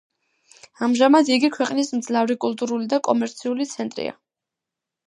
ამჟამად 0.87 1.29
იგი 1.35 1.51
ქვეყნის 1.57 1.93
მძლავრი 1.99 2.39
კულტურული 2.47 2.91
და 2.95 3.03
კომერციული 3.11 3.71
ცენტრია. 3.77 4.21